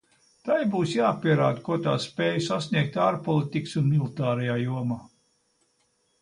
Tai 0.47 0.61
būs 0.75 0.93
jāpierāda, 0.93 1.61
ko 1.67 1.77
tā 1.87 1.93
spēj 2.05 2.39
sasniegt 2.45 2.97
ārpolitikas 3.09 3.77
un 3.83 3.87
militārajā 3.93 4.57
jomā. 4.63 4.99